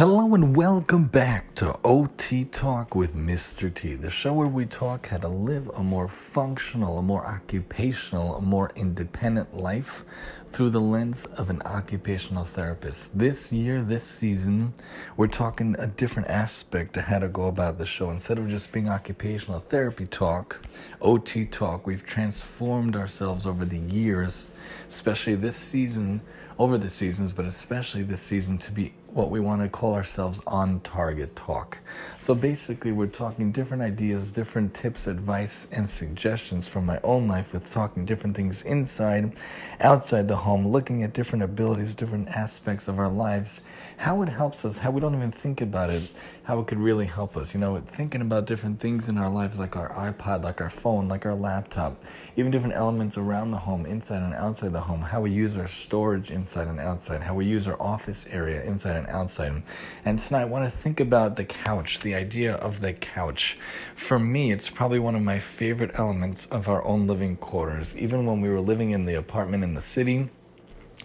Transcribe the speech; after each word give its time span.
Hello 0.00 0.34
and 0.34 0.56
welcome 0.56 1.04
back 1.04 1.54
to 1.56 1.78
OT 1.84 2.46
Talk 2.46 2.94
with 2.94 3.14
Mr. 3.14 3.72
T, 3.74 3.96
the 3.96 4.08
show 4.08 4.32
where 4.32 4.46
we 4.46 4.64
talk 4.64 5.08
how 5.08 5.18
to 5.18 5.28
live 5.28 5.68
a 5.76 5.82
more 5.82 6.08
functional, 6.08 6.96
a 6.96 7.02
more 7.02 7.26
occupational, 7.26 8.36
a 8.36 8.40
more 8.40 8.72
independent 8.74 9.54
life 9.54 10.06
through 10.52 10.70
the 10.70 10.80
lens 10.80 11.26
of 11.26 11.50
an 11.50 11.60
occupational 11.66 12.46
therapist. 12.46 13.18
This 13.18 13.52
year, 13.52 13.82
this 13.82 14.04
season, 14.04 14.72
we're 15.18 15.26
talking 15.26 15.76
a 15.78 15.86
different 15.86 16.30
aspect 16.30 16.94
to 16.94 17.02
how 17.02 17.18
to 17.18 17.28
go 17.28 17.44
about 17.44 17.76
the 17.76 17.84
show. 17.84 18.08
Instead 18.08 18.38
of 18.38 18.48
just 18.48 18.72
being 18.72 18.88
occupational 18.88 19.60
therapy 19.60 20.06
talk, 20.06 20.66
OT 21.02 21.44
Talk, 21.44 21.86
we've 21.86 22.06
transformed 22.06 22.96
ourselves 22.96 23.46
over 23.46 23.66
the 23.66 23.78
years, 23.78 24.58
especially 24.88 25.34
this 25.34 25.56
season, 25.56 26.22
over 26.60 26.76
the 26.76 26.90
seasons, 26.90 27.32
but 27.32 27.46
especially 27.46 28.02
this 28.02 28.20
season 28.20 28.58
to 28.58 28.70
be 28.70 28.92
what 29.06 29.30
we 29.30 29.40
want 29.40 29.62
to 29.62 29.68
call 29.68 29.94
ourselves 29.94 30.42
on 30.46 30.78
target 30.80 31.34
talk. 31.34 31.78
So 32.18 32.34
basically, 32.34 32.92
we're 32.92 33.06
talking 33.06 33.50
different 33.50 33.82
ideas, 33.82 34.30
different 34.30 34.74
tips, 34.74 35.06
advice, 35.06 35.68
and 35.72 35.88
suggestions 35.88 36.68
from 36.68 36.84
my 36.84 37.00
own 37.02 37.26
life 37.26 37.54
with 37.54 37.72
talking 37.72 38.04
different 38.04 38.36
things 38.36 38.60
inside, 38.62 39.32
outside 39.80 40.28
the 40.28 40.36
home, 40.36 40.68
looking 40.68 41.02
at 41.02 41.14
different 41.14 41.42
abilities, 41.42 41.94
different 41.94 42.28
aspects 42.28 42.88
of 42.88 42.98
our 42.98 43.08
lives, 43.08 43.62
how 43.96 44.20
it 44.20 44.28
helps 44.28 44.66
us, 44.66 44.76
how 44.76 44.90
we 44.90 45.00
don't 45.00 45.14
even 45.14 45.32
think 45.32 45.62
about 45.62 45.88
it, 45.88 46.10
how 46.50 46.58
it 46.58 46.66
could 46.66 46.80
really 46.80 47.06
help 47.06 47.36
us. 47.36 47.54
You 47.54 47.60
know, 47.60 47.78
thinking 47.78 48.22
about 48.22 48.44
different 48.44 48.80
things 48.80 49.08
in 49.08 49.16
our 49.18 49.30
lives, 49.30 49.56
like 49.60 49.76
our 49.76 49.88
iPod, 49.90 50.42
like 50.42 50.60
our 50.60 50.68
phone, 50.68 51.06
like 51.06 51.24
our 51.24 51.36
laptop, 51.36 52.02
even 52.36 52.50
different 52.50 52.74
elements 52.74 53.16
around 53.16 53.52
the 53.52 53.56
home, 53.56 53.86
inside 53.86 54.24
and 54.24 54.34
outside 54.34 54.72
the 54.72 54.80
home, 54.80 55.00
how 55.00 55.20
we 55.20 55.30
use 55.30 55.56
our 55.56 55.68
storage 55.68 56.32
inside 56.32 56.66
and 56.66 56.80
outside, 56.80 57.22
how 57.22 57.36
we 57.36 57.46
use 57.46 57.68
our 57.68 57.80
office 57.80 58.26
area 58.32 58.64
inside 58.64 58.96
and 58.96 59.06
outside. 59.06 59.62
And 60.04 60.18
tonight 60.18 60.40
I 60.40 60.46
want 60.46 60.64
to 60.64 60.76
think 60.76 60.98
about 60.98 61.36
the 61.36 61.44
couch, 61.44 62.00
the 62.00 62.16
idea 62.16 62.54
of 62.56 62.80
the 62.80 62.94
couch. 62.94 63.56
For 63.94 64.18
me, 64.18 64.50
it's 64.50 64.68
probably 64.68 64.98
one 64.98 65.14
of 65.14 65.22
my 65.22 65.38
favorite 65.38 65.92
elements 65.94 66.46
of 66.46 66.68
our 66.68 66.84
own 66.84 67.06
living 67.06 67.36
quarters. 67.36 67.96
Even 67.96 68.26
when 68.26 68.40
we 68.40 68.48
were 68.48 68.60
living 68.60 68.90
in 68.90 69.04
the 69.04 69.14
apartment 69.14 69.62
in 69.62 69.74
the 69.74 69.82
city, 69.82 70.28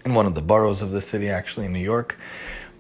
in 0.04 0.16
one 0.16 0.26
of 0.26 0.34
the 0.34 0.42
boroughs 0.42 0.82
of 0.82 0.90
the 0.90 1.02
city, 1.02 1.30
actually 1.30 1.68
in 1.68 1.74
New 1.74 1.78
York. 1.78 2.18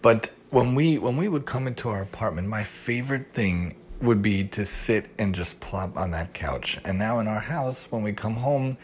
But 0.01 0.31
when 0.55 0.73
we 0.73 0.97
when 0.97 1.17
we 1.17 1.27
would 1.27 1.45
come 1.45 1.67
into 1.67 1.89
our 1.89 2.01
apartment, 2.01 2.47
my 2.47 2.63
favorite 2.63 3.33
thing 3.33 3.75
would 4.01 4.21
be 4.21 4.45
to 4.45 4.65
sit 4.65 5.09
and 5.17 5.35
just 5.35 5.59
plop 5.59 5.97
on 5.97 6.11
that 6.11 6.33
couch. 6.33 6.79
And 6.85 6.97
now 6.97 7.19
in 7.19 7.27
our 7.27 7.41
house, 7.41 7.91
when 7.91 8.03
we 8.03 8.13
come 8.13 8.35
home 8.35 8.77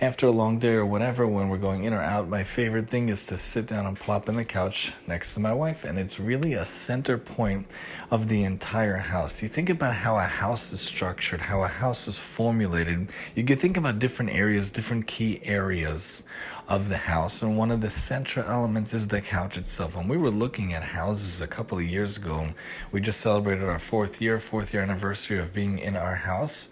after 0.00 0.26
a 0.26 0.30
long 0.30 0.58
day 0.58 0.72
or 0.72 0.86
whatever, 0.86 1.26
when 1.26 1.50
we're 1.50 1.58
going 1.58 1.84
in 1.84 1.92
or 1.92 2.00
out, 2.00 2.26
my 2.26 2.42
favorite 2.42 2.88
thing 2.88 3.10
is 3.10 3.26
to 3.26 3.36
sit 3.36 3.66
down 3.66 3.84
and 3.84 4.00
plop 4.00 4.30
in 4.30 4.36
the 4.36 4.44
couch 4.46 4.92
next 5.06 5.34
to 5.34 5.40
my 5.40 5.52
wife. 5.52 5.84
And 5.84 5.98
it's 5.98 6.18
really 6.18 6.54
a 6.54 6.64
center 6.64 7.18
point 7.18 7.66
of 8.10 8.28
the 8.28 8.42
entire 8.42 8.96
house. 8.96 9.42
You 9.42 9.48
think 9.48 9.68
about 9.68 9.94
how 9.94 10.16
a 10.16 10.22
house 10.22 10.72
is 10.72 10.80
structured, 10.80 11.42
how 11.42 11.64
a 11.64 11.68
house 11.68 12.08
is 12.08 12.18
formulated. 12.18 13.10
You 13.34 13.44
can 13.44 13.58
think 13.58 13.76
about 13.76 13.98
different 13.98 14.32
areas, 14.32 14.70
different 14.70 15.06
key 15.06 15.42
areas 15.44 16.22
of 16.66 16.88
the 16.88 16.96
house, 16.96 17.42
and 17.42 17.58
one 17.58 17.72
of 17.72 17.80
the 17.80 17.90
central 17.90 18.46
elements 18.46 18.94
is 18.94 19.08
the 19.08 19.20
couch 19.20 19.58
itself. 19.58 19.96
When 19.96 20.06
we 20.06 20.16
were 20.16 20.30
looking 20.30 20.72
at 20.72 20.84
houses 20.84 21.40
a 21.40 21.48
couple 21.48 21.76
of 21.78 21.84
years 21.84 22.16
ago, 22.16 22.50
we 22.92 23.00
just 23.00 23.20
celebrated 23.20 23.64
our 23.64 23.80
fourth 23.80 24.22
year, 24.22 24.38
fourth 24.38 24.72
year 24.72 24.80
anniversary 24.80 25.40
of 25.40 25.52
being 25.52 25.80
in 25.80 25.96
our 25.96 26.14
house 26.14 26.68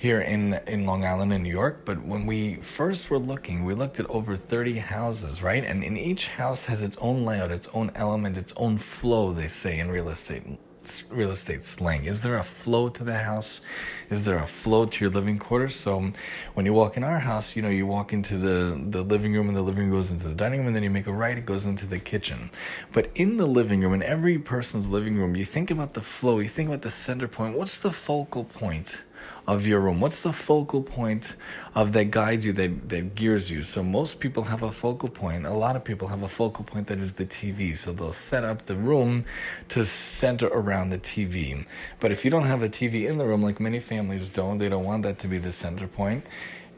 here 0.00 0.18
in 0.18 0.54
in 0.66 0.86
Long 0.86 1.04
Island 1.04 1.30
in 1.30 1.42
New 1.42 1.50
York. 1.50 1.82
But 1.84 2.06
when 2.06 2.24
we 2.24 2.56
first 2.62 3.10
were 3.10 3.18
looking, 3.18 3.66
we 3.66 3.74
looked 3.74 4.00
at 4.00 4.06
over 4.08 4.34
30 4.34 4.78
houses, 4.78 5.42
right? 5.42 5.62
And 5.62 5.84
in 5.84 5.98
each 5.98 6.28
house 6.28 6.64
has 6.66 6.80
its 6.80 6.96
own 7.02 7.26
layout, 7.26 7.50
its 7.50 7.68
own 7.74 7.92
element, 7.94 8.38
its 8.38 8.54
own 8.56 8.78
flow, 8.78 9.34
they 9.34 9.48
say 9.48 9.78
in 9.78 9.90
real 9.90 10.08
estate 10.08 10.44
real 11.10 11.30
estate 11.30 11.62
slang. 11.62 12.04
Is 12.04 12.22
there 12.22 12.38
a 12.38 12.42
flow 12.42 12.88
to 12.88 13.04
the 13.04 13.18
house? 13.18 13.60
Is 14.08 14.24
there 14.24 14.38
a 14.38 14.46
flow 14.46 14.86
to 14.86 15.04
your 15.04 15.12
living 15.12 15.38
quarters? 15.38 15.76
So 15.76 15.98
um, 15.98 16.14
when 16.54 16.64
you 16.64 16.72
walk 16.72 16.96
in 16.96 17.04
our 17.04 17.18
house, 17.18 17.54
you 17.54 17.60
know, 17.60 17.68
you 17.68 17.86
walk 17.86 18.14
into 18.14 18.38
the, 18.38 18.82
the 18.88 19.02
living 19.02 19.34
room 19.34 19.48
and 19.48 19.56
the 19.56 19.62
living 19.62 19.82
room 19.82 19.90
goes 19.90 20.10
into 20.10 20.26
the 20.28 20.34
dining 20.34 20.60
room 20.60 20.68
and 20.68 20.74
then 20.74 20.82
you 20.82 20.88
make 20.88 21.06
a 21.06 21.12
right, 21.12 21.36
it 21.36 21.44
goes 21.44 21.66
into 21.66 21.86
the 21.86 21.98
kitchen. 21.98 22.50
But 22.92 23.10
in 23.14 23.36
the 23.36 23.46
living 23.46 23.82
room, 23.82 23.92
in 23.92 24.02
every 24.02 24.38
person's 24.38 24.88
living 24.88 25.16
room, 25.16 25.36
you 25.36 25.44
think 25.44 25.70
about 25.70 25.92
the 25.92 26.02
flow, 26.02 26.38
you 26.38 26.48
think 26.48 26.70
about 26.70 26.82
the 26.82 26.90
center 26.90 27.28
point. 27.28 27.58
What's 27.58 27.78
the 27.78 27.92
focal 27.92 28.44
point? 28.44 29.02
Of 29.46 29.66
your 29.66 29.80
room? 29.80 30.00
What's 30.00 30.22
the 30.22 30.32
focal 30.32 30.82
point 30.82 31.36
of 31.74 31.92
that 31.92 32.10
guides 32.10 32.46
you, 32.46 32.52
that, 32.54 32.88
that 32.88 33.14
gears 33.14 33.50
you? 33.50 33.62
So 33.62 33.82
most 33.82 34.20
people 34.20 34.44
have 34.44 34.62
a 34.62 34.72
focal 34.72 35.08
point. 35.08 35.46
A 35.46 35.52
lot 35.52 35.76
of 35.76 35.84
people 35.84 36.08
have 36.08 36.22
a 36.22 36.28
focal 36.28 36.64
point 36.64 36.86
that 36.88 36.98
is 36.98 37.14
the 37.14 37.26
TV. 37.26 37.76
So 37.76 37.92
they'll 37.92 38.12
set 38.12 38.44
up 38.44 38.66
the 38.66 38.76
room 38.76 39.24
to 39.70 39.84
center 39.86 40.46
around 40.48 40.90
the 40.90 40.98
TV. 40.98 41.66
But 41.98 42.12
if 42.12 42.24
you 42.24 42.30
don't 42.30 42.46
have 42.46 42.62
a 42.62 42.68
TV 42.68 43.08
in 43.08 43.18
the 43.18 43.26
room, 43.26 43.42
like 43.42 43.60
many 43.60 43.80
families 43.80 44.28
don't, 44.28 44.58
they 44.58 44.68
don't 44.68 44.84
want 44.84 45.02
that 45.04 45.18
to 45.20 45.28
be 45.28 45.38
the 45.38 45.52
center 45.52 45.86
point 45.86 46.24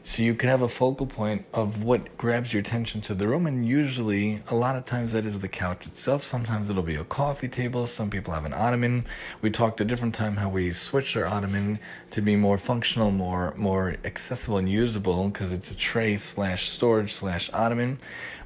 so 0.05 0.21
you 0.21 0.35
could 0.35 0.49
have 0.49 0.61
a 0.61 0.67
focal 0.67 1.05
point 1.05 1.45
of 1.53 1.83
what 1.83 2.17
grabs 2.17 2.53
your 2.53 2.59
attention 2.59 3.01
to 3.01 3.15
the 3.15 3.25
room, 3.27 3.47
and 3.47 3.65
usually, 3.65 4.43
a 4.49 4.55
lot 4.55 4.75
of 4.75 4.83
times, 4.83 5.13
that 5.13 5.25
is 5.25 5.39
the 5.39 5.47
couch 5.47 5.87
itself. 5.87 6.23
Sometimes 6.23 6.69
it'll 6.69 6.83
be 6.83 6.95
a 6.95 7.05
coffee 7.05 7.47
table. 7.47 7.87
Some 7.87 8.09
people 8.09 8.33
have 8.33 8.43
an 8.43 8.53
ottoman. 8.53 9.05
We 9.41 9.49
talked 9.49 9.79
a 9.79 9.85
different 9.85 10.13
time 10.13 10.35
how 10.35 10.49
we 10.49 10.73
switched 10.73 11.15
our 11.15 11.25
ottoman 11.25 11.79
to 12.11 12.21
be 12.21 12.35
more 12.35 12.57
functional, 12.57 13.11
more 13.11 13.53
more 13.55 13.95
accessible 14.03 14.57
and 14.57 14.69
usable 14.69 15.29
because 15.29 15.53
it's 15.53 15.71
a 15.71 15.75
tray 15.75 16.17
slash 16.17 16.69
storage 16.69 17.13
slash 17.13 17.49
ottoman. 17.53 17.97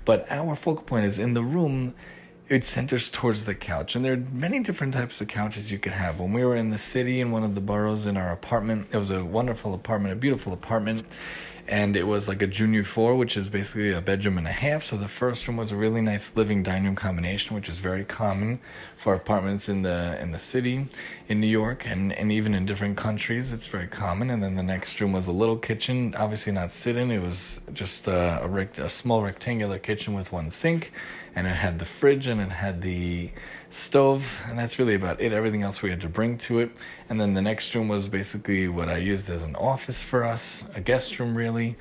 But 0.05 0.27
our 0.29 0.55
focal 0.55 0.83
point 0.83 1.05
is 1.05 1.17
in 1.17 1.33
the 1.33 1.43
room 1.43 1.95
it 2.49 2.65
centers 2.65 3.09
towards 3.09 3.45
the 3.45 3.55
couch. 3.55 3.95
And 3.95 4.05
there 4.05 4.13
are 4.13 4.23
many 4.31 4.59
different 4.59 4.93
types 4.93 5.19
of 5.19 5.27
couches 5.27 5.71
you 5.71 5.79
could 5.79 5.91
have. 5.93 6.19
When 6.19 6.33
we 6.33 6.43
were 6.43 6.55
in 6.55 6.69
the 6.69 6.77
city 6.77 7.19
in 7.19 7.31
one 7.31 7.43
of 7.43 7.55
the 7.55 7.61
boroughs 7.61 8.05
in 8.05 8.15
our 8.15 8.31
apartment, 8.31 8.87
it 8.91 8.97
was 8.97 9.11
a 9.11 9.23
wonderful 9.23 9.73
apartment, 9.73 10.13
a 10.13 10.15
beautiful 10.15 10.53
apartment. 10.53 11.05
And 11.69 11.97
it 11.97 12.03
was 12.03 12.29
like 12.29 12.41
a 12.41 12.47
junior 12.47 12.85
four, 12.85 13.17
which 13.17 13.35
is 13.35 13.49
basically 13.49 13.91
a 13.91 13.99
bedroom 13.99 14.37
and 14.37 14.47
a 14.47 14.53
half. 14.53 14.83
So 14.83 14.95
the 14.95 15.09
first 15.09 15.45
room 15.49 15.57
was 15.57 15.73
a 15.73 15.75
really 15.75 15.99
nice 15.99 16.33
living 16.33 16.63
dining 16.63 16.85
room 16.85 16.95
combination, 16.95 17.57
which 17.57 17.67
is 17.67 17.79
very 17.79 18.05
common 18.05 18.61
for 18.95 19.13
apartments 19.13 19.67
in 19.67 19.81
the 19.81 20.17
in 20.21 20.31
the 20.31 20.39
city, 20.39 20.87
in 21.27 21.41
New 21.41 21.47
York, 21.47 21.85
and, 21.85 22.13
and 22.13 22.31
even 22.31 22.53
in 22.53 22.65
different 22.65 22.95
countries. 22.95 23.51
It's 23.51 23.67
very 23.67 23.87
common. 23.87 24.29
And 24.29 24.41
then 24.41 24.55
the 24.55 24.63
next 24.63 25.01
room 25.01 25.11
was 25.11 25.27
a 25.27 25.33
little 25.33 25.57
kitchen, 25.57 26.15
obviously 26.15 26.53
not 26.53 26.71
sit-in. 26.71 27.11
It 27.11 27.21
was 27.21 27.59
just 27.73 28.07
a, 28.07 28.43
a, 28.43 28.47
rect- 28.47 28.79
a 28.79 28.87
small 28.87 29.21
rectangular 29.21 29.77
kitchen 29.77 30.13
with 30.13 30.31
one 30.31 30.51
sink 30.51 30.93
and 31.37 31.45
it 31.45 31.51
had 31.51 31.77
the 31.77 31.85
fridge 31.85 32.25
and 32.25 32.41
it 32.41 32.49
had 32.49 32.81
the 32.81 33.29
stove 33.69 34.41
and 34.47 34.57
that's 34.57 34.79
really 34.79 34.95
about 34.95 35.21
it. 35.21 35.31
Everything 35.31 35.61
else 35.61 35.83
we 35.83 35.91
had 35.91 36.01
to 36.01 36.09
bring 36.09 36.39
to 36.39 36.57
it. 36.57 36.71
And 37.09 37.21
then 37.21 37.35
the 37.35 37.43
next 37.43 37.75
room 37.75 37.87
was 37.87 38.07
basically 38.07 38.67
what 38.67 38.89
i 38.89 38.97
used 38.97 39.29
as 39.29 39.43
an 39.43 39.55
office 39.55 40.01
for 40.01 40.23
us 40.23 40.67
a 40.73 40.81
guest 40.81 41.19
room 41.19 41.37
really. 41.37 41.75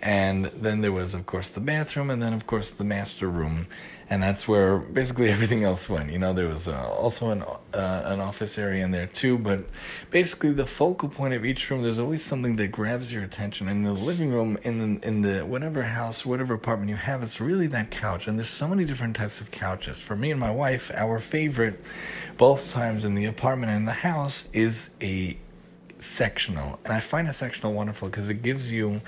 And 0.00 0.44
then 0.46 0.80
there 0.80 0.92
was 0.92 1.12
of 1.12 1.26
course 1.26 1.48
the 1.48 1.60
bathroom 1.60 2.08
and 2.08 2.22
then 2.22 2.32
of 2.32 2.46
course 2.46 2.70
the 2.70 2.84
master 2.84 3.28
room 3.28 3.66
and 4.10 4.20
that's 4.20 4.48
where 4.48 4.78
basically 4.78 5.28
everything 5.28 5.62
else 5.62 5.88
went. 5.88 6.10
You 6.10 6.18
know, 6.18 6.32
there 6.32 6.48
was 6.48 6.66
uh, 6.66 6.90
also 6.90 7.30
an 7.30 7.42
uh, 7.42 8.02
an 8.04 8.20
office 8.20 8.58
area 8.58 8.84
in 8.84 8.90
there 8.90 9.06
too, 9.06 9.38
but 9.38 9.60
basically 10.10 10.50
the 10.50 10.66
focal 10.66 11.08
point 11.08 11.32
of 11.32 11.44
each 11.44 11.70
room, 11.70 11.82
there's 11.82 12.00
always 12.00 12.24
something 12.24 12.56
that 12.56 12.72
grabs 12.72 13.12
your 13.12 13.22
attention. 13.22 13.68
In 13.68 13.84
the 13.84 13.92
living 13.92 14.32
room, 14.32 14.58
in 14.64 14.96
the 14.96 15.06
in 15.06 15.22
the 15.22 15.46
whatever 15.46 15.84
house, 15.84 16.26
whatever 16.26 16.54
apartment 16.54 16.90
you 16.90 16.96
have, 16.96 17.22
it's 17.22 17.40
really 17.40 17.68
that 17.68 17.92
couch. 17.92 18.26
And 18.26 18.36
there's 18.36 18.50
so 18.50 18.66
many 18.66 18.84
different 18.84 19.14
types 19.14 19.40
of 19.40 19.52
couches. 19.52 20.00
For 20.00 20.16
me 20.16 20.32
and 20.32 20.40
my 20.40 20.50
wife, 20.50 20.90
our 20.92 21.20
favorite, 21.20 21.80
both 22.36 22.72
times 22.72 23.04
in 23.04 23.14
the 23.14 23.26
apartment 23.26 23.70
and 23.70 23.86
the 23.86 23.92
house, 23.92 24.50
is 24.52 24.90
a 25.00 25.38
sectional, 26.00 26.80
and 26.84 26.92
I 26.92 26.98
find 26.98 27.28
a 27.28 27.32
sectional 27.32 27.74
wonderful 27.74 28.08
because 28.08 28.28
it 28.28 28.42
gives 28.42 28.72
you 28.72 29.02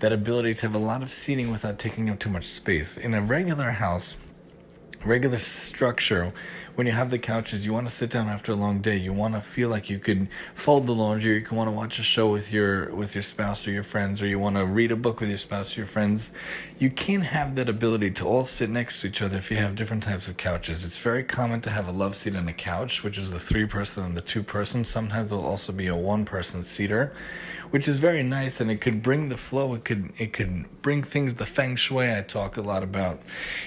that 0.00 0.12
ability 0.12 0.54
to 0.54 0.62
have 0.62 0.74
a 0.74 0.78
lot 0.78 1.02
of 1.02 1.10
seating 1.10 1.50
without 1.50 1.78
taking 1.78 2.08
up 2.08 2.18
too 2.18 2.28
much 2.28 2.46
space. 2.46 2.96
In 2.96 3.14
a 3.14 3.20
regular 3.20 3.70
house 3.70 4.16
regular 5.04 5.38
structure. 5.38 6.32
When 6.74 6.86
you 6.86 6.92
have 6.92 7.08
the 7.08 7.18
couches 7.18 7.64
you 7.64 7.72
want 7.72 7.88
to 7.88 7.94
sit 7.94 8.10
down 8.10 8.28
after 8.28 8.52
a 8.52 8.54
long 8.54 8.80
day. 8.80 8.98
You 8.98 9.14
want 9.14 9.32
to 9.32 9.40
feel 9.40 9.70
like 9.70 9.88
you 9.88 9.98
could 9.98 10.28
fold 10.54 10.86
the 10.86 10.94
laundry 10.94 11.36
you 11.36 11.40
can 11.40 11.56
want 11.56 11.68
to 11.68 11.72
watch 11.72 11.98
a 11.98 12.02
show 12.02 12.30
with 12.30 12.52
your 12.52 12.94
with 12.94 13.14
your 13.14 13.22
spouse 13.22 13.66
or 13.66 13.70
your 13.70 13.82
friends 13.82 14.20
or 14.20 14.26
you 14.26 14.38
want 14.38 14.56
to 14.56 14.66
read 14.66 14.92
a 14.92 14.96
book 14.96 15.20
with 15.20 15.30
your 15.30 15.38
spouse 15.38 15.74
or 15.74 15.80
your 15.80 15.86
friends. 15.86 16.32
You 16.78 16.90
can't 16.90 17.22
have 17.22 17.54
that 17.54 17.70
ability 17.70 18.10
to 18.12 18.26
all 18.26 18.44
sit 18.44 18.68
next 18.68 19.00
to 19.00 19.06
each 19.06 19.22
other 19.22 19.38
if 19.38 19.50
you 19.50 19.56
have 19.56 19.74
different 19.74 20.02
types 20.02 20.28
of 20.28 20.36
couches. 20.36 20.84
It's 20.84 20.98
very 20.98 21.24
common 21.24 21.62
to 21.62 21.70
have 21.70 21.88
a 21.88 21.92
love 21.92 22.14
seat 22.14 22.34
and 22.34 22.48
a 22.48 22.52
couch 22.52 23.02
which 23.02 23.16
is 23.16 23.30
the 23.30 23.40
three 23.40 23.64
person 23.64 24.04
and 24.04 24.14
the 24.14 24.20
two 24.20 24.42
person. 24.42 24.84
Sometimes 24.84 25.30
there'll 25.30 25.46
also 25.46 25.72
be 25.72 25.86
a 25.86 25.96
one 25.96 26.26
person 26.26 26.62
seater 26.62 27.14
which 27.70 27.88
is 27.88 27.98
very 27.98 28.22
nice 28.22 28.60
and 28.60 28.70
it 28.70 28.80
could 28.80 29.02
bring 29.02 29.28
the 29.28 29.36
flow. 29.36 29.74
It 29.74 29.84
could 29.84 30.12
it 30.18 30.32
could 30.32 30.66
bring 30.82 31.02
things 31.02 31.34
the 31.34 31.46
feng 31.46 31.76
shui 31.76 32.14
i 32.14 32.22
talk 32.22 32.56
a 32.56 32.62
lot 32.62 32.82
about 32.82 33.20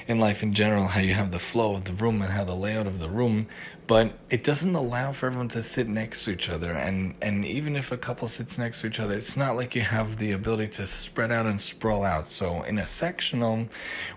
in 0.08 0.20
life 0.20 0.42
in 0.42 0.54
general 0.54 0.88
how 0.88 1.02
you 1.02 1.14
have 1.20 1.32
the 1.32 1.40
flow 1.40 1.76
of 1.76 1.84
the 1.84 1.94
room 1.94 2.22
and 2.22 2.32
how 2.32 2.44
the 2.44 2.56
layout 2.56 2.88
of 2.88 3.00
the 3.00 3.10
room 3.10 3.48
but 3.90 4.14
it 4.30 4.44
doesn't 4.44 4.76
allow 4.76 5.12
for 5.12 5.26
everyone 5.26 5.50
to 5.50 5.64
sit 5.64 5.88
next 5.88 6.24
to 6.24 6.30
each 6.30 6.48
other. 6.48 6.74
And 6.74 7.16
and 7.24 7.44
even 7.44 7.76
if 7.76 7.92
a 7.92 7.98
couple 7.98 8.28
sits 8.28 8.56
next 8.56 8.82
to 8.82 8.88
each 8.88 9.00
other 9.00 9.18
it's 9.18 9.36
not 9.36 9.56
like 9.56 9.74
you 9.74 9.82
have 9.82 10.18
the 10.18 10.32
ability 10.32 10.68
to 10.74 10.86
spread 10.86 11.32
out 11.32 11.48
and 11.48 11.60
sprawl 11.60 12.04
out. 12.06 12.30
So 12.30 12.62
in 12.62 12.78
a 12.78 12.86
sectional 12.86 13.68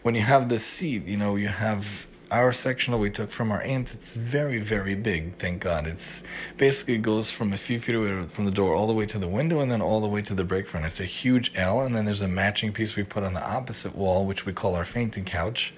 when 0.03 0.15
you 0.15 0.21
have 0.21 0.51
the 0.51 0.61
seat 0.61 1.07
you 1.07 1.17
know 1.17 1.37
you 1.37 1.49
have 1.49 2.07
our 2.33 2.53
sectional 2.53 2.99
we 2.99 3.11
took 3.11 3.31
from 3.31 3.53
our 3.53 3.61
aunt. 3.61 3.93
It's 3.93 4.15
very, 4.15 4.59
very 4.59 4.95
big, 4.95 5.37
thank 5.37 5.61
God. 5.61 5.87
It's 5.87 6.23
basically 6.57 6.97
goes 6.97 7.31
from 7.31 7.53
a 7.53 7.59
few 7.59 7.79
feet 7.79 7.95
away 7.95 8.27
from 8.27 8.47
the 8.47 8.51
door 8.51 8.75
all 8.75 8.87
the 8.87 8.95
way 8.95 9.05
to 9.07 9.19
the 9.19 9.29
window 9.29 9.61
and 9.61 9.71
then 9.71 9.83
all 9.83 10.01
the 10.01 10.09
way 10.09 10.23
to 10.23 10.35
the 10.35 10.43
break 10.43 10.67
front. 10.67 10.87
It's 10.87 10.99
a 10.99 11.05
huge 11.05 11.53
L, 11.55 11.83
and 11.83 11.95
then 11.95 12.07
there's 12.07 12.23
a 12.23 12.29
matching 12.29 12.73
piece 12.73 12.97
we 12.97 13.05
put 13.05 13.23
on 13.23 13.35
the 13.35 13.47
opposite 13.47 13.95
wall, 13.95 14.25
which 14.25 14.47
we 14.47 14.55
call 14.55 14.75
our 14.75 14.87
fainting 14.87 15.27
couch, 15.27 15.75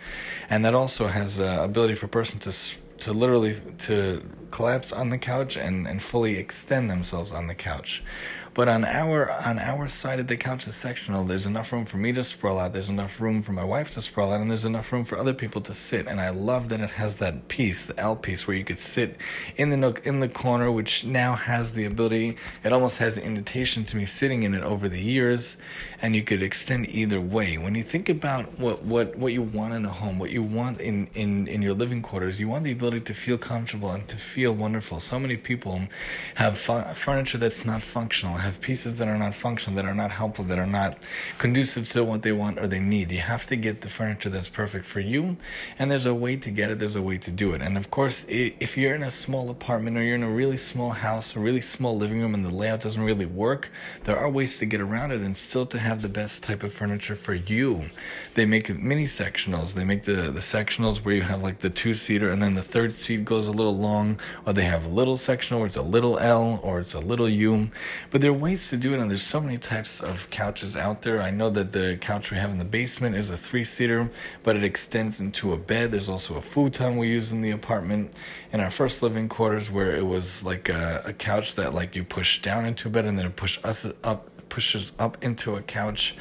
and 0.49 0.65
that 0.65 0.75
also 0.75 1.09
has 1.09 1.41
a 1.41 1.65
ability 1.65 1.97
for 1.97 2.07
a 2.07 2.09
person 2.09 2.39
to 2.41 2.53
to 2.99 3.13
literally 3.13 3.61
to 3.79 4.23
collapse 4.53 4.93
on 4.93 5.11
the 5.11 5.19
couch 5.19 5.57
and, 5.57 5.89
and 5.89 6.01
fully 6.01 6.37
extend 6.37 6.89
themselves 6.89 7.33
on 7.33 7.49
the 7.49 7.55
couch. 7.55 8.03
But 8.55 8.69
on 8.69 8.85
our 8.85 9.33
on 9.33 9.59
our 9.59 9.89
side 9.89 10.21
of 10.21 10.29
the 10.29 10.37
couch, 10.37 10.65
the 10.65 10.73
sectional, 10.73 11.25
there's 11.25 11.45
enough 11.45 11.73
room 11.73 11.87
for 11.87 11.97
me 11.97 12.13
to 12.13 12.23
sprawl 12.23 12.61
out. 12.61 12.73
There's 12.73 12.89
enough 12.89 13.21
room 13.21 13.43
for 13.43 13.51
my 13.51 13.65
wife 13.65 13.93
to 13.95 14.03
sprawl 14.03 14.33
out, 14.33 14.41
and 14.41 14.49
there's 14.49 14.65
enough 14.65 14.93
room 14.93 15.05
for 15.05 15.19
other 15.19 15.35
people 15.35 15.61
to 15.63 15.75
sit. 15.75 16.07
And 16.07 16.21
I 16.21 16.29
love 16.31 16.69
that 16.69 16.81
it 16.81 16.91
has 16.91 17.17
that 17.17 17.49
piece, 17.49 17.87
the 17.87 17.99
L 17.99 18.15
piece, 18.15 18.47
where 18.47 18.57
you 18.57 18.65
could 18.65 18.79
sit 18.79 19.17
in 19.57 19.71
the 19.71 19.77
nook 19.77 20.07
in 20.07 20.21
the 20.21 20.29
corner, 20.29 20.71
which 20.71 21.03
now 21.05 21.35
has 21.35 21.73
the 21.73 21.85
ability. 21.85 22.37
It 22.63 22.73
almost 22.73 22.99
has 22.99 23.17
the 23.17 23.25
invitation 23.25 23.85
to 23.87 23.97
me 23.97 24.07
sitting 24.07 24.45
in 24.45 24.55
it 24.55 24.63
over 24.63 24.89
the 24.89 25.03
years, 25.03 25.61
and 26.01 26.15
you 26.15 26.23
could 26.23 26.41
extend 26.41 26.89
either 26.89 27.21
way. 27.21 27.59
When 27.59 27.75
you 27.75 27.83
think 27.83 28.09
about 28.09 28.57
what 28.61 28.85
what 28.85 29.17
what 29.17 29.33
you 29.33 29.43
want 29.43 29.75
in 29.75 29.85
a 29.85 29.91
home, 29.91 30.21
what 30.21 30.31
you 30.31 30.45
want 30.45 30.81
in 30.81 31.09
in 31.17 31.49
in 31.49 31.61
your 31.61 31.75
living 31.75 32.03
quarters, 32.03 32.39
you 32.39 32.47
want 32.47 32.63
the 32.63 32.71
ability 32.71 33.01
to 33.01 33.15
feel 33.15 33.37
comfortable 33.37 33.91
and 33.91 34.07
to 34.07 34.17
feel 34.17 34.53
wonderful. 34.53 35.01
So 35.01 35.19
many 35.19 35.37
people 35.37 35.83
have 36.37 36.57
fu- 36.57 36.95
furniture 36.95 37.39
that's 37.39 37.65
not 37.65 37.83
functional 37.83 38.44
have 38.45 38.61
pieces 38.61 38.97
that 38.97 39.09
are 39.09 39.19
not 39.19 39.35
functional, 39.35 39.77
that 39.77 39.85
are 39.85 39.95
not 39.95 40.11
helpful, 40.11 40.45
that 40.45 40.59
are 40.59 40.67
not 40.67 40.99
conducive 41.39 41.89
to 41.91 42.05
what 42.05 42.23
they 42.23 42.33
want 42.33 42.59
or 42.59 42.67
they 42.67 42.79
need. 42.79 43.11
You 43.11 43.21
have 43.21 43.47
to 43.47 43.57
get 43.57 43.81
the 43.81 43.89
furniture 43.89 44.31
that's 44.31 44.49
perfect 44.49 44.87
for 44.87 45.01
you, 45.01 45.37
and 45.79 45.91
there's 45.91 46.07
a 46.07 46.15
way 46.15 46.37
to 46.37 46.51
get 46.51 46.71
it, 46.71 46.79
there's 46.79 46.97
a 46.97 47.03
way 47.03 47.19
to 47.19 47.31
do 47.31 47.55
it. 47.55 47.63
And 47.63 47.77
of 47.77 47.91
course, 47.91 48.25
if 48.29 48.77
you're 48.77 48.95
in 48.95 49.03
a 49.03 49.11
small 49.11 49.51
apartment 49.51 49.97
or 49.97 50.03
you're 50.03 50.15
in 50.15 50.23
a 50.23 50.31
really 50.31 50.57
small 50.57 50.91
house, 50.91 51.35
a 51.35 51.41
really 51.41 51.61
small 51.61 51.97
living 51.97 52.21
room, 52.21 52.35
and 52.35 52.45
the 52.45 52.51
layout 52.51 52.81
doesn't 52.83 53.03
really 53.03 53.27
work, 53.27 53.71
there 54.05 54.19
are 54.19 54.29
ways 54.29 54.59
to 54.59 54.67
get 54.67 54.81
around 54.81 55.11
it 55.11 55.21
and 55.21 55.37
still 55.37 55.67
to 55.67 55.79
have 55.79 56.03
the 56.03 56.09
best 56.09 56.43
type 56.43 56.63
of 56.63 56.73
furniture 56.73 57.17
for 57.17 57.35
you. 57.35 57.91
They 58.35 58.45
make 58.45 58.69
mini 58.69 59.07
sectionals, 59.07 59.73
they 59.73 59.85
make 59.85 60.03
the, 60.03 60.31
the 60.31 60.41
sectionals 60.41 60.99
where 60.99 61.15
you 61.15 61.23
have 61.23 61.43
like 61.43 61.61
the 61.61 61.71
two 61.71 61.95
seater 61.95 62.31
and 62.31 62.43
then 62.43 62.55
the 62.55 62.63
third 62.63 62.95
seat 62.95 63.25
goes 63.25 63.49
a 63.49 63.53
little 63.53 63.77
long, 63.77 64.21
or 64.45 64.53
they 64.53 64.65
have 64.65 64.87
a 64.87 64.89
little 64.89 65.17
sectional 65.17 65.61
where 65.61 65.67
it's 65.67 65.77
a 65.77 65.83
little 65.83 66.19
L 66.19 66.61
or 66.63 66.81
it's 66.81 66.95
a 66.95 67.01
little 67.01 67.29
U. 67.29 67.71
But 68.11 68.21
they're 68.21 68.33
ways 68.35 68.69
to 68.71 68.77
do 68.77 68.95
it, 68.95 69.01
and 69.01 69.11
there's 69.11 69.23
so 69.23 69.41
many 69.41 69.59
types 69.59 70.03
of 70.03 70.29
couches 70.31 70.77
out 70.77 71.03
there. 71.03 71.23
I 71.23 71.31
know 71.31 71.51
that 71.51 71.73
the 71.73 71.97
couch 72.01 72.31
we 72.31 72.37
have 72.37 72.51
in 72.51 72.59
the 72.59 72.65
basement 72.65 73.17
is 73.17 73.31
a 73.31 73.37
three 73.37 73.65
seater, 73.65 74.11
but 74.43 74.57
it 74.57 74.65
extends 74.65 75.21
into 75.21 75.53
a 75.53 75.57
bed. 75.57 75.93
There's 75.93 76.09
also 76.09 76.37
a 76.37 76.43
futon 76.43 76.97
we 76.97 77.09
use 77.09 77.33
in 77.33 77.41
the 77.41 77.51
apartment 77.51 78.13
in 78.53 78.61
our 78.61 78.71
first 78.71 79.03
living 79.03 79.29
quarters, 79.29 79.71
where 79.71 79.95
it 79.97 80.07
was 80.07 80.45
like 80.45 80.69
a, 80.69 81.03
a 81.07 81.13
couch 81.13 81.55
that 81.55 81.75
like 81.75 81.97
you 81.97 82.05
push 82.05 82.43
down 82.43 82.67
into 82.67 82.89
a 82.89 82.91
bed, 82.91 83.05
and 83.05 83.19
then 83.19 83.27
it 83.27 83.37
push 83.37 83.59
us 83.65 83.87
up 84.03 84.31
pushes 84.49 84.93
up 84.99 85.23
into 85.25 85.57
a 85.57 85.63
couch 85.63 86.15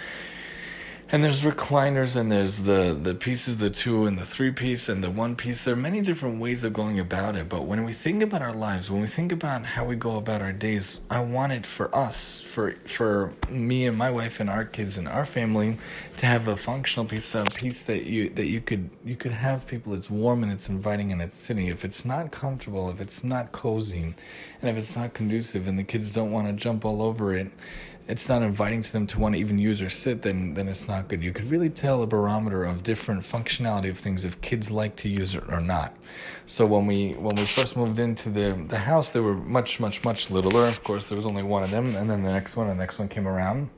and 1.13 1.23
there's 1.23 1.43
recliners 1.43 2.15
and 2.15 2.31
there's 2.31 2.63
the 2.63 2.97
the 2.99 3.13
pieces 3.13 3.59
the 3.59 3.69
two 3.69 4.07
and 4.07 4.17
the 4.17 4.25
three 4.25 4.49
piece 4.49 4.89
and 4.89 5.03
the 5.03 5.11
one 5.11 5.35
piece. 5.35 5.63
There 5.63 5.75
are 5.75 5.77
many 5.77 6.01
different 6.01 6.39
ways 6.39 6.63
of 6.63 6.73
going 6.73 6.99
about 6.99 7.35
it. 7.35 7.47
But 7.49 7.65
when 7.65 7.83
we 7.83 7.93
think 7.93 8.23
about 8.23 8.41
our 8.41 8.51
lives 8.51 8.89
when 8.89 8.99
we 8.99 9.05
think 9.05 9.31
about 9.31 9.63
how 9.63 9.85
we 9.85 9.95
go 9.95 10.17
about 10.17 10.41
our 10.41 10.51
days 10.51 11.01
i 11.11 11.19
want 11.19 11.51
it 11.51 11.67
for 11.67 11.95
us 11.95 12.41
for 12.41 12.71
for 12.85 13.31
me 13.47 13.85
and 13.85 13.95
my 13.95 14.09
wife 14.09 14.39
and 14.39 14.49
our 14.49 14.65
kids 14.65 14.97
and 14.97 15.07
our 15.07 15.25
family 15.25 15.77
to 16.17 16.25
have 16.25 16.47
a 16.47 16.57
functional 16.57 17.05
piece 17.05 17.35
a 17.35 17.43
piece 17.45 17.83
that 17.83 18.05
you 18.05 18.29
that 18.29 18.47
you 18.47 18.59
could 18.59 18.89
you 19.05 19.15
could 19.15 19.33
have 19.33 19.67
people 19.67 19.93
it's 19.93 20.09
warm 20.09 20.41
and 20.41 20.51
it's 20.51 20.67
inviting 20.67 21.11
and 21.11 21.21
it's 21.21 21.37
sitting. 21.37 21.67
If 21.67 21.85
it's 21.85 22.03
not 22.05 22.31
comfortable 22.31 22.89
if 22.89 22.99
it's 22.99 23.23
not 23.23 23.51
cozy 23.51 24.15
and 24.61 24.69
if 24.71 24.75
it's 24.77 24.97
not 24.97 25.13
conducive 25.13 25.67
and 25.67 25.77
the 25.77 25.83
kids 25.83 26.11
don't 26.11 26.31
want 26.31 26.47
to 26.47 26.53
jump 26.53 26.83
all 26.83 27.03
over 27.03 27.35
it 27.35 27.51
it's 28.07 28.27
not 28.27 28.41
inviting 28.41 28.81
to 28.81 28.91
them 28.91 29.07
to 29.07 29.19
want 29.19 29.35
to 29.35 29.39
even 29.39 29.57
use 29.57 29.81
or 29.81 29.89
sit, 29.89 30.23
then 30.23 30.53
then 30.53 30.67
it's 30.67 30.87
not 30.87 31.07
good. 31.07 31.23
You 31.23 31.31
could 31.31 31.49
really 31.49 31.69
tell 31.69 32.01
a 32.01 32.07
barometer 32.07 32.63
of 32.63 32.83
different 32.83 33.21
functionality 33.21 33.89
of 33.89 33.97
things 33.97 34.25
if 34.25 34.41
kids 34.41 34.69
like 34.69 34.95
to 34.97 35.09
use 35.09 35.35
it 35.35 35.43
or 35.47 35.61
not. 35.61 35.95
So 36.45 36.65
when 36.65 36.85
we 36.85 37.13
when 37.13 37.35
we 37.35 37.45
first 37.45 37.77
moved 37.77 37.99
into 37.99 38.29
the 38.29 38.65
the 38.67 38.79
house, 38.79 39.11
they 39.11 39.21
were 39.21 39.35
much 39.35 39.79
much 39.79 40.03
much 40.03 40.29
littler. 40.29 40.65
Of 40.65 40.83
course, 40.83 41.07
there 41.07 41.15
was 41.15 41.25
only 41.25 41.43
one 41.43 41.63
of 41.63 41.71
them, 41.71 41.95
and 41.95 42.09
then 42.09 42.23
the 42.23 42.31
next 42.31 42.57
one, 42.57 42.67
and 42.67 42.77
the 42.77 42.83
next 42.83 42.99
one 42.99 43.07
came 43.07 43.27
around. 43.27 43.69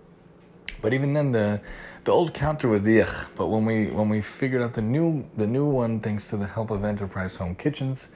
But 0.82 0.94
even 0.94 1.14
then, 1.14 1.32
the 1.32 1.62
the 2.04 2.12
old 2.12 2.34
counter 2.34 2.68
was 2.68 2.82
the 2.82 3.06
But 3.36 3.48
when 3.48 3.66
we 3.66 3.88
when 3.88 4.10
we 4.10 4.22
figured 4.22 4.62
out 4.64 4.74
the 4.74 4.82
new 4.82 5.28
the 5.36 5.48
new 5.48 5.70
one, 5.70 6.00
thanks 6.00 6.30
to 6.30 6.38
the 6.38 6.48
help 6.48 6.72
of 6.72 6.84
Enterprise 6.84 7.36
Home 7.36 7.56
Kitchens 7.56 8.10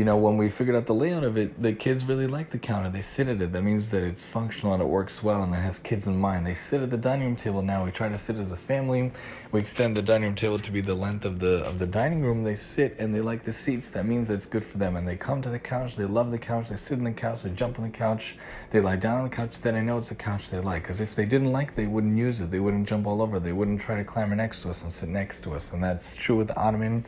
you 0.00 0.06
know, 0.06 0.16
when 0.16 0.38
we 0.38 0.48
figured 0.48 0.74
out 0.74 0.86
the 0.86 0.94
layout 0.94 1.24
of 1.24 1.36
it, 1.36 1.62
the 1.62 1.74
kids 1.74 2.06
really 2.06 2.26
like 2.26 2.48
the 2.48 2.58
counter. 2.58 2.88
They 2.88 3.02
sit 3.02 3.28
at 3.28 3.42
it. 3.42 3.52
That 3.52 3.62
means 3.62 3.90
that 3.90 4.02
it's 4.02 4.24
functional 4.24 4.72
and 4.72 4.82
it 4.82 4.88
works 4.88 5.22
well 5.22 5.42
and 5.42 5.52
it 5.52 5.58
has 5.58 5.78
kids 5.78 6.06
in 6.06 6.16
mind. 6.16 6.46
They 6.46 6.54
sit 6.54 6.80
at 6.80 6.88
the 6.88 6.96
dining 6.96 7.26
room 7.26 7.36
table 7.36 7.60
now. 7.60 7.84
We 7.84 7.90
try 7.90 8.08
to 8.08 8.16
sit 8.16 8.36
as 8.36 8.50
a 8.50 8.56
family. 8.56 9.12
We 9.52 9.60
extend 9.60 9.98
the 9.98 10.00
dining 10.00 10.28
room 10.28 10.36
table 10.36 10.58
to 10.58 10.72
be 10.72 10.80
the 10.80 10.94
length 10.94 11.26
of 11.26 11.38
the 11.38 11.64
of 11.66 11.78
the 11.78 11.86
dining 11.86 12.22
room. 12.22 12.44
They 12.44 12.54
sit 12.54 12.96
and 12.98 13.14
they 13.14 13.20
like 13.20 13.42
the 13.42 13.52
seats. 13.52 13.90
That 13.90 14.06
means 14.06 14.30
it's 14.30 14.46
good 14.46 14.64
for 14.64 14.78
them. 14.78 14.96
And 14.96 15.06
they 15.06 15.16
come 15.16 15.42
to 15.42 15.50
the 15.50 15.58
couch. 15.58 15.96
They 15.96 16.06
love 16.06 16.30
the 16.30 16.38
couch. 16.38 16.70
They 16.70 16.76
sit 16.76 16.96
on 16.96 17.04
the 17.04 17.12
couch. 17.12 17.42
They 17.42 17.50
jump 17.50 17.78
on 17.78 17.84
the 17.84 17.90
couch. 17.90 18.38
They 18.70 18.80
lie 18.80 18.96
down 18.96 19.18
on 19.18 19.24
the 19.28 19.36
couch. 19.36 19.60
Then 19.60 19.74
I 19.74 19.82
know 19.82 19.98
it's 19.98 20.12
a 20.12 20.14
couch 20.14 20.48
they 20.48 20.60
like. 20.60 20.84
Because 20.84 21.02
if 21.02 21.14
they 21.14 21.26
didn't 21.26 21.52
like, 21.52 21.74
they 21.74 21.86
wouldn't 21.86 22.16
use 22.16 22.40
it. 22.40 22.50
They 22.50 22.60
wouldn't 22.60 22.88
jump 22.88 23.06
all 23.06 23.20
over. 23.20 23.38
They 23.38 23.52
wouldn't 23.52 23.82
try 23.82 23.96
to 23.96 24.04
clamber 24.04 24.34
next 24.34 24.62
to 24.62 24.70
us 24.70 24.82
and 24.82 24.90
sit 24.90 25.10
next 25.10 25.42
to 25.42 25.52
us. 25.52 25.74
And 25.74 25.84
that's 25.84 26.16
true 26.16 26.36
with 26.36 26.48
the 26.48 26.58
ottoman 26.58 27.04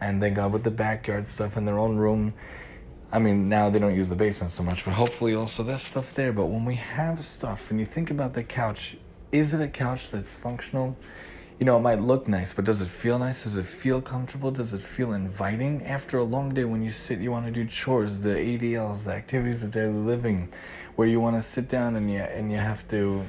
and 0.00 0.22
they 0.22 0.30
got 0.30 0.50
with 0.50 0.64
the 0.64 0.70
backyard 0.70 1.28
stuff 1.28 1.56
in 1.56 1.64
their 1.64 1.78
own 1.78 1.96
room. 1.96 2.32
I 3.12 3.18
mean, 3.18 3.48
now 3.48 3.70
they 3.70 3.78
don't 3.78 3.94
use 3.94 4.08
the 4.08 4.16
basement 4.16 4.52
so 4.52 4.62
much, 4.62 4.84
but 4.84 4.94
hopefully 4.94 5.34
also 5.34 5.62
that 5.64 5.80
stuff 5.80 6.12
there. 6.12 6.32
But 6.32 6.46
when 6.46 6.64
we 6.64 6.74
have 6.74 7.22
stuff, 7.22 7.70
and 7.70 7.78
you 7.78 7.86
think 7.86 8.10
about 8.10 8.34
the 8.34 8.42
couch, 8.42 8.96
is 9.32 9.54
it 9.54 9.60
a 9.60 9.68
couch 9.68 10.10
that's 10.10 10.34
functional? 10.34 10.96
You 11.58 11.64
know, 11.64 11.78
it 11.78 11.80
might 11.80 12.00
look 12.00 12.28
nice, 12.28 12.52
but 12.52 12.66
does 12.66 12.82
it 12.82 12.88
feel 12.88 13.18
nice? 13.18 13.44
Does 13.44 13.56
it 13.56 13.64
feel 13.64 14.02
comfortable? 14.02 14.50
Does 14.50 14.74
it 14.74 14.82
feel 14.82 15.12
inviting? 15.12 15.82
After 15.84 16.18
a 16.18 16.24
long 16.24 16.52
day, 16.52 16.64
when 16.64 16.82
you 16.82 16.90
sit, 16.90 17.18
you 17.20 17.30
want 17.30 17.46
to 17.46 17.52
do 17.52 17.64
chores, 17.64 18.20
the 18.20 18.34
ADLs, 18.34 19.04
the 19.04 19.12
activities 19.12 19.62
of 19.62 19.70
daily 19.70 19.92
living, 19.94 20.50
where 20.96 21.08
you 21.08 21.18
want 21.18 21.36
to 21.36 21.42
sit 21.42 21.68
down 21.68 21.96
and 21.96 22.10
you 22.10 22.18
and 22.18 22.52
you 22.52 22.58
have 22.58 22.86
to 22.88 23.24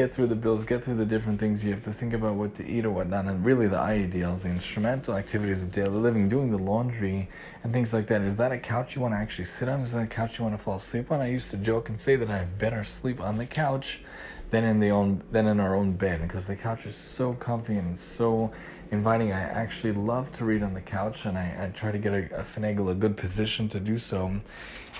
get 0.00 0.14
through 0.14 0.28
the 0.28 0.34
bills, 0.34 0.64
get 0.64 0.82
through 0.82 0.94
the 0.94 1.04
different 1.04 1.38
things. 1.38 1.62
You 1.62 1.72
have 1.72 1.84
to 1.84 1.92
think 1.92 2.14
about 2.14 2.34
what 2.34 2.54
to 2.54 2.66
eat 2.66 2.86
or 2.86 2.90
whatnot. 2.90 3.26
And 3.26 3.44
really, 3.44 3.66
the 3.66 3.76
IADLs, 3.76 4.42
the 4.42 4.48
instrumental 4.48 5.14
activities 5.14 5.62
of 5.62 5.72
daily 5.72 5.98
living, 5.98 6.26
doing 6.26 6.50
the 6.50 6.58
laundry 6.58 7.28
and 7.62 7.70
things 7.70 7.92
like 7.92 8.06
that. 8.06 8.22
Is 8.22 8.36
that 8.36 8.50
a 8.50 8.56
couch 8.58 8.96
you 8.96 9.02
want 9.02 9.12
to 9.12 9.18
actually 9.18 9.44
sit 9.44 9.68
on? 9.68 9.80
Is 9.80 9.92
that 9.92 10.02
a 10.02 10.06
couch 10.06 10.38
you 10.38 10.44
want 10.44 10.56
to 10.56 10.62
fall 10.62 10.76
asleep 10.76 11.12
on? 11.12 11.20
I 11.20 11.28
used 11.28 11.50
to 11.50 11.58
joke 11.58 11.90
and 11.90 11.98
say 12.00 12.16
that 12.16 12.30
I 12.30 12.38
have 12.38 12.58
better 12.58 12.82
sleep 12.82 13.20
on 13.20 13.36
the 13.36 13.44
couch 13.44 14.00
than 14.48 14.64
in 14.64 14.80
the 14.80 14.90
own 14.90 15.22
than 15.30 15.46
in 15.46 15.60
our 15.60 15.76
own 15.76 15.92
bed 15.92 16.22
because 16.22 16.46
the 16.46 16.56
couch 16.56 16.86
is 16.86 16.96
so 16.96 17.34
comfy 17.34 17.76
and 17.76 17.98
so 17.98 18.50
inviting. 18.90 19.34
I 19.34 19.40
actually 19.40 19.92
love 19.92 20.32
to 20.38 20.46
read 20.46 20.62
on 20.62 20.72
the 20.72 20.80
couch, 20.80 21.26
and 21.26 21.36
I, 21.36 21.66
I 21.66 21.66
try 21.68 21.92
to 21.92 21.98
get 21.98 22.14
a, 22.14 22.40
a 22.40 22.42
finagle 22.42 22.90
a 22.90 22.94
good 22.94 23.18
position 23.18 23.68
to 23.68 23.78
do 23.78 23.98
so. 23.98 24.32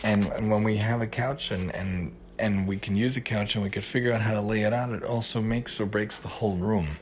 And, 0.02 0.26
and 0.26 0.50
when 0.50 0.62
we 0.62 0.76
have 0.76 1.00
a 1.00 1.06
couch 1.06 1.50
and 1.50 1.74
and 1.74 2.12
and 2.40 2.66
we 2.66 2.78
can 2.78 2.96
use 2.96 3.16
a 3.16 3.20
couch 3.20 3.54
and 3.54 3.62
we 3.62 3.70
can 3.70 3.82
figure 3.82 4.12
out 4.12 4.22
how 4.22 4.32
to 4.32 4.40
lay 4.40 4.62
it 4.62 4.72
out, 4.72 4.90
it 4.90 5.02
also 5.02 5.40
makes 5.40 5.80
or 5.80 5.86
breaks 5.86 6.18
the 6.18 6.28
whole 6.28 6.56
room. 6.56 6.98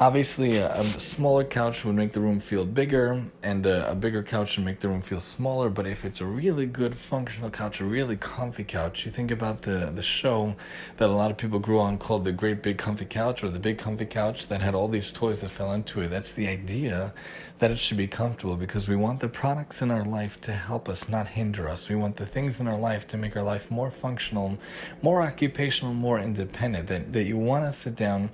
Obviously, 0.00 0.58
a, 0.58 0.72
a, 0.78 0.84
smaller 1.00 1.42
couch 1.42 1.84
would 1.84 1.96
make 1.96 2.12
the 2.12 2.20
room 2.20 2.38
feel 2.38 2.64
bigger, 2.64 3.20
and 3.42 3.66
a, 3.66 3.90
a, 3.90 3.96
bigger 3.96 4.22
couch 4.22 4.56
would 4.56 4.64
make 4.64 4.78
the 4.78 4.88
room 4.88 5.02
feel 5.02 5.20
smaller. 5.20 5.68
But 5.68 5.88
if 5.88 6.04
it's 6.04 6.20
a 6.20 6.24
really 6.24 6.66
good 6.66 6.94
functional 6.94 7.50
couch, 7.50 7.80
a 7.80 7.84
really 7.84 8.14
comfy 8.16 8.62
couch, 8.62 9.04
you 9.04 9.10
think 9.10 9.32
about 9.32 9.62
the, 9.62 9.90
the 9.92 10.02
show 10.02 10.54
that 10.98 11.08
a 11.08 11.12
lot 11.12 11.32
of 11.32 11.36
people 11.36 11.58
grew 11.58 11.80
on 11.80 11.98
called 11.98 12.24
The 12.24 12.30
Great 12.30 12.62
Big 12.62 12.78
Comfy 12.78 13.06
Couch 13.06 13.42
or 13.42 13.48
The 13.48 13.58
Big 13.58 13.76
Comfy 13.76 14.06
Couch 14.06 14.46
that 14.46 14.60
had 14.60 14.72
all 14.72 14.86
these 14.86 15.10
toys 15.10 15.40
that 15.40 15.50
fell 15.50 15.72
into 15.72 16.00
it. 16.00 16.10
That's 16.10 16.32
the 16.32 16.46
idea 16.46 17.12
that 17.58 17.72
it 17.72 17.78
should 17.80 17.96
be 17.96 18.06
comfortable 18.06 18.54
because 18.54 18.86
we 18.86 18.94
want 18.94 19.18
the 19.18 19.28
products 19.28 19.82
in 19.82 19.90
our 19.90 20.04
life 20.04 20.40
to 20.42 20.52
help 20.52 20.88
us, 20.88 21.08
not 21.08 21.26
hinder 21.26 21.68
us. 21.68 21.88
We 21.88 21.96
want 21.96 22.14
the 22.14 22.26
things 22.26 22.60
in 22.60 22.68
our 22.68 22.78
life 22.78 23.08
to 23.08 23.16
make 23.16 23.36
our 23.36 23.42
life 23.42 23.68
more 23.68 23.90
functional, 23.90 24.58
more 25.02 25.22
occupational, 25.22 25.92
more 25.92 26.20
independent. 26.20 26.86
That, 26.86 27.12
that 27.12 27.24
you 27.24 27.36
want 27.36 27.64
to 27.64 27.72
sit 27.72 27.96
down 27.96 28.30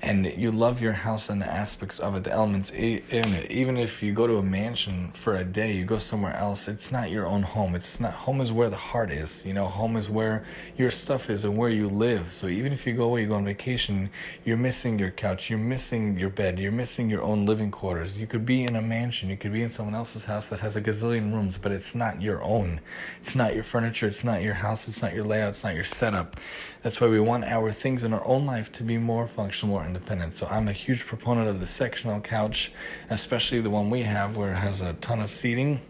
and 0.00 0.26
you 0.26 0.52
love 0.52 0.80
your 0.80 0.92
house 0.92 1.28
and 1.28 1.42
the 1.42 1.46
aspects 1.46 1.98
of 1.98 2.14
it, 2.14 2.22
the 2.22 2.30
elements 2.30 2.70
in 2.70 3.02
it. 3.10 3.50
Even 3.50 3.76
if 3.76 4.00
you 4.00 4.12
go 4.12 4.28
to 4.28 4.36
a 4.36 4.42
mansion 4.42 5.10
for 5.12 5.34
a 5.34 5.44
day, 5.44 5.72
you 5.72 5.84
go 5.84 5.98
somewhere 5.98 6.36
else, 6.36 6.68
it's 6.68 6.92
not 6.92 7.10
your 7.10 7.26
own 7.26 7.42
home. 7.42 7.74
It's 7.74 7.98
not 7.98 8.12
home 8.12 8.40
is 8.40 8.52
where 8.52 8.70
the 8.70 8.76
heart 8.76 9.10
is. 9.10 9.44
You 9.44 9.54
know, 9.54 9.66
home 9.66 9.96
is 9.96 10.08
where 10.08 10.44
your 10.76 10.92
stuff 10.92 11.28
is 11.28 11.44
and 11.44 11.56
where 11.56 11.68
you 11.68 11.88
live. 11.88 12.32
So 12.32 12.46
even 12.46 12.72
if 12.72 12.86
you 12.86 12.94
go 12.94 13.04
away, 13.04 13.22
you 13.22 13.28
go 13.28 13.34
on 13.34 13.44
vacation, 13.44 14.10
you're 14.44 14.56
missing 14.56 15.00
your 15.00 15.10
couch, 15.10 15.50
you're 15.50 15.58
missing 15.58 16.16
your 16.16 16.30
bed, 16.30 16.60
you're 16.60 16.70
missing 16.70 17.10
your 17.10 17.22
own 17.22 17.44
living 17.44 17.72
quarters. 17.72 18.16
You 18.16 18.28
could 18.28 18.46
be 18.46 18.62
in 18.62 18.76
a 18.76 18.82
mansion, 18.82 19.28
you 19.28 19.36
could 19.36 19.52
be 19.52 19.62
in 19.62 19.68
someone 19.68 19.96
else's 19.96 20.26
house 20.26 20.46
that 20.46 20.60
has 20.60 20.76
a 20.76 20.80
gazillion 20.80 21.32
rooms, 21.32 21.58
but 21.58 21.72
it's 21.72 21.96
not 21.96 22.22
your 22.22 22.40
own. 22.44 22.80
It's 23.18 23.34
not 23.34 23.54
your 23.54 23.64
furniture, 23.64 24.06
it's 24.06 24.22
not 24.22 24.42
your 24.42 24.54
house, 24.54 24.86
it's 24.86 25.02
not 25.02 25.12
your 25.12 25.24
layout, 25.24 25.50
it's 25.50 25.64
not 25.64 25.74
your 25.74 25.84
setup. 25.84 26.36
That's 26.82 27.00
why 27.00 27.08
we 27.08 27.18
want 27.18 27.44
our 27.44 27.72
things 27.72 28.04
in 28.04 28.12
our 28.12 28.24
own 28.24 28.46
life 28.46 28.70
to 28.72 28.84
be 28.84 28.98
more 28.98 29.26
functional, 29.26 29.74
more 29.74 29.87
independent. 29.88 30.34
So 30.36 30.46
I'm 30.46 30.68
a 30.68 30.72
huge 30.72 31.04
proponent 31.04 31.48
of 31.48 31.58
the 31.58 31.66
sectional 31.66 32.20
couch, 32.20 32.70
especially 33.10 33.60
the 33.60 33.70
one 33.70 33.90
we 33.90 34.02
have 34.02 34.36
where 34.36 34.52
it 34.52 34.56
has 34.56 34.80
a 34.80 34.92
ton 34.94 35.20
of 35.20 35.32
seating, 35.32 35.80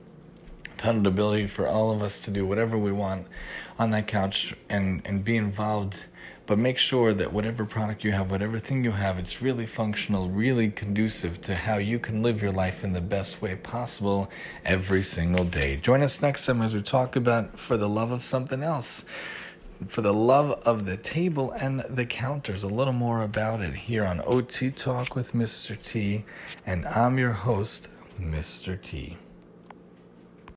ton 0.79 0.97
of 0.97 1.07
ability 1.07 1.47
for 1.47 1.69
all 1.69 1.91
of 1.91 2.03
us 2.03 2.19
to 2.21 2.31
do 2.31 2.47
whatever 2.47 2.79
we 2.79 2.93
want 2.93 3.27
on 3.79 3.91
that 3.91 4.07
couch 4.07 4.55
and, 4.71 5.03
and 5.05 5.25
be 5.25 5.37
involved 5.37 6.01
but 6.49 6.57
make 6.59 6.79
sure 6.79 7.13
that 7.13 7.31
whatever 7.31 7.67
product 7.67 8.03
you 8.03 8.13
have, 8.13 8.31
whatever 8.31 8.59
thing 8.59 8.83
you 8.83 8.93
have, 8.93 9.19
it's 9.19 9.43
really 9.43 9.67
functional, 9.67 10.31
really 10.31 10.71
conducive 10.71 11.43
to 11.43 11.55
how 11.55 11.77
you 11.77 11.99
can 11.99 12.23
live 12.23 12.41
your 12.41 12.51
life 12.51 12.83
in 12.83 12.95
the 12.95 13.03
best 13.03 13.43
way 13.43 13.55
possible 13.55 14.31
every 14.65 15.03
single 15.03 15.45
day. 15.45 15.77
Join 15.77 16.03
us 16.03 16.23
next 16.23 16.47
time 16.47 16.63
as 16.63 16.75
we 16.75 16.81
talk 16.81 17.17
about 17.17 17.59
for 17.59 17.77
the 17.77 17.87
love 17.87 18.11
of 18.11 18.23
something 18.23 18.63
else. 18.63 19.05
For 19.87 20.03
the 20.03 20.13
love 20.13 20.61
of 20.65 20.87
the 20.87 20.97
table 20.97 21.53
and 21.53 21.81
the 21.89 22.05
counters, 22.05 22.65
a 22.65 22.69
little 22.69 22.93
more 22.93 23.23
about 23.23 23.61
it 23.61 23.75
here 23.75 24.05
on 24.05 24.21
OT 24.27 24.73
Talk 24.73 25.15
with 25.15 25.35
Mr. 25.35 25.81
T. 25.81 26.25
And 26.67 26.85
I'm 26.87 27.17
your 27.17 27.33
host, 27.33 27.89
Mr. 28.21 28.81
T. 28.81 29.19